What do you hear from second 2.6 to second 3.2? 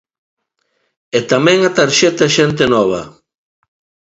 Nova.